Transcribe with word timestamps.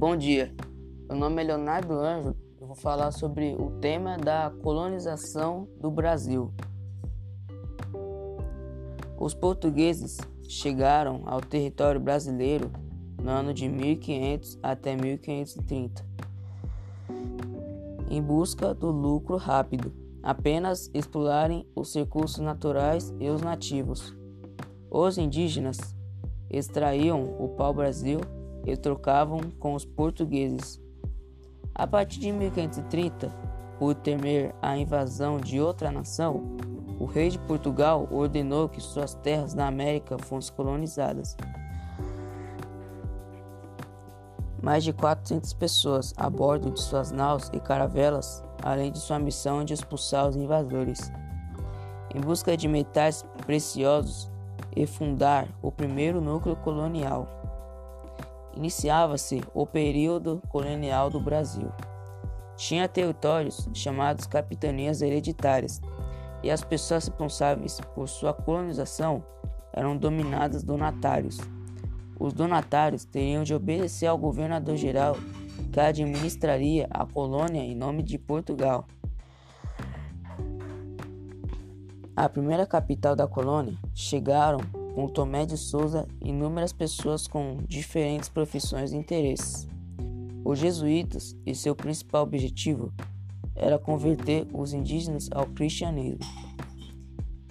Bom 0.00 0.16
dia, 0.16 0.50
meu 1.10 1.18
nome 1.18 1.42
é 1.42 1.44
Leonardo 1.44 1.92
Anjo. 1.92 2.34
Eu 2.58 2.66
vou 2.66 2.74
falar 2.74 3.10
sobre 3.10 3.54
o 3.54 3.70
tema 3.82 4.16
da 4.16 4.50
colonização 4.62 5.68
do 5.78 5.90
Brasil. 5.90 6.50
Os 9.18 9.34
portugueses 9.34 10.16
chegaram 10.48 11.24
ao 11.26 11.42
território 11.42 12.00
brasileiro 12.00 12.70
no 13.22 13.28
ano 13.28 13.52
de 13.52 13.68
1500 13.68 14.58
até 14.62 14.96
1530 14.96 16.02
em 18.08 18.22
busca 18.22 18.72
do 18.72 18.90
lucro 18.90 19.36
rápido, 19.36 19.92
apenas 20.22 20.90
explorarem 20.94 21.66
os 21.76 21.94
recursos 21.94 22.38
naturais 22.38 23.14
e 23.20 23.28
os 23.28 23.42
nativos. 23.42 24.16
Os 24.90 25.18
indígenas 25.18 25.76
extraíam 26.48 27.36
o 27.38 27.50
pau-brasil 27.50 28.18
e 28.64 28.76
trocavam 28.76 29.40
com 29.58 29.74
os 29.74 29.84
portugueses. 29.84 30.80
A 31.74 31.86
partir 31.86 32.20
de 32.20 32.32
1530, 32.32 33.30
por 33.78 33.94
temer 33.94 34.54
a 34.60 34.76
invasão 34.76 35.38
de 35.38 35.60
outra 35.60 35.90
nação, 35.90 36.42
o 36.98 37.06
rei 37.06 37.30
de 37.30 37.38
Portugal 37.38 38.06
ordenou 38.10 38.68
que 38.68 38.80
suas 38.80 39.14
terras 39.14 39.54
na 39.54 39.66
América 39.66 40.18
fossem 40.18 40.54
colonizadas. 40.54 41.34
Mais 44.62 44.84
de 44.84 44.92
400 44.92 45.54
pessoas 45.54 46.12
a 46.18 46.28
bordo 46.28 46.70
de 46.70 46.82
suas 46.82 47.10
naus 47.10 47.50
e 47.54 47.58
caravelas, 47.58 48.44
além 48.62 48.92
de 48.92 48.98
sua 48.98 49.18
missão 49.18 49.64
de 49.64 49.72
expulsar 49.72 50.28
os 50.28 50.36
invasores. 50.36 51.10
Em 52.14 52.20
busca 52.20 52.54
de 52.54 52.68
metais 52.68 53.24
preciosos 53.46 54.30
e 54.76 54.86
fundar 54.86 55.48
o 55.62 55.72
primeiro 55.72 56.20
núcleo 56.20 56.56
colonial 56.56 57.26
iniciava-se 58.56 59.42
o 59.54 59.66
período 59.66 60.42
colonial 60.48 61.10
do 61.10 61.20
Brasil. 61.20 61.70
Tinha 62.56 62.88
territórios 62.88 63.68
chamados 63.72 64.26
capitanias 64.26 65.00
hereditárias, 65.02 65.80
e 66.42 66.50
as 66.50 66.62
pessoas 66.62 67.06
responsáveis 67.06 67.80
por 67.94 68.08
sua 68.08 68.32
colonização 68.32 69.22
eram 69.72 69.96
dominadas 69.96 70.62
donatários. 70.62 71.38
Os 72.18 72.32
donatários 72.32 73.04
teriam 73.04 73.42
de 73.42 73.54
obedecer 73.54 74.06
ao 74.06 74.18
governador 74.18 74.76
geral 74.76 75.16
que 75.72 75.80
administraria 75.80 76.86
a 76.90 77.06
colônia 77.06 77.60
em 77.60 77.74
nome 77.74 78.02
de 78.02 78.18
Portugal. 78.18 78.86
A 82.16 82.28
primeira 82.28 82.66
capital 82.66 83.16
da 83.16 83.26
colônia 83.26 83.74
chegaram 83.94 84.60
com 84.94 85.08
Tomé 85.08 85.46
de 85.46 85.56
Souza 85.56 86.06
inúmeras 86.20 86.72
pessoas 86.72 87.26
com 87.26 87.58
diferentes 87.68 88.28
profissões 88.28 88.92
e 88.92 88.96
interesses. 88.96 89.68
Os 90.44 90.58
jesuítas 90.58 91.36
e 91.46 91.54
seu 91.54 91.74
principal 91.76 92.22
objetivo 92.22 92.92
era 93.54 93.78
converter 93.78 94.46
os 94.52 94.72
indígenas 94.72 95.28
ao 95.32 95.46
cristianismo, 95.46 96.20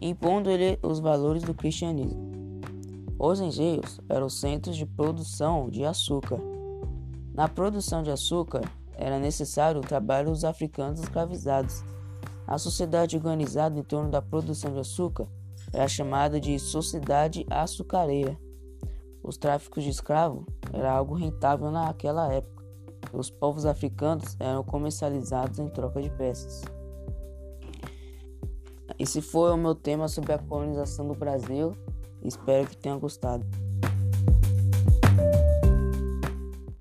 impondo-lhe 0.00 0.78
os 0.82 1.00
valores 1.00 1.42
do 1.42 1.54
cristianismo. 1.54 2.34
Os 3.18 3.40
engenhos 3.40 4.00
eram 4.08 4.28
centros 4.28 4.76
de 4.76 4.84
produção 4.84 5.70
de 5.70 5.84
açúcar. 5.84 6.38
Na 7.32 7.48
produção 7.48 8.02
de 8.02 8.10
açúcar 8.10 8.62
era 8.96 9.18
necessário 9.18 9.80
o 9.80 9.84
trabalho 9.84 10.30
dos 10.30 10.44
africanos 10.44 11.00
escravizados. 11.00 11.82
A 12.46 12.58
sociedade 12.58 13.16
organizada 13.16 13.78
em 13.78 13.82
torno 13.82 14.10
da 14.10 14.20
produção 14.20 14.72
de 14.72 14.80
açúcar 14.80 15.26
era 15.72 15.88
chamada 15.88 16.40
de 16.40 16.58
sociedade 16.58 17.46
açucareira. 17.50 18.38
Os 19.22 19.36
tráficos 19.36 19.82
de 19.82 19.90
escravos 19.90 20.44
era 20.72 20.92
algo 20.92 21.14
rentável 21.14 21.70
naquela 21.70 22.32
época. 22.32 22.64
Os 23.12 23.30
povos 23.30 23.64
africanos 23.64 24.36
eram 24.38 24.62
comercializados 24.62 25.58
em 25.58 25.68
troca 25.68 26.02
de 26.02 26.10
peças. 26.10 26.62
Esse 28.98 29.20
foi 29.20 29.52
o 29.52 29.56
meu 29.56 29.74
tema 29.74 30.08
sobre 30.08 30.32
a 30.32 30.38
colonização 30.38 31.08
do 31.08 31.14
Brasil. 31.14 31.76
Espero 32.22 32.68
que 32.68 32.76
tenham 32.76 32.98
gostado. 32.98 33.63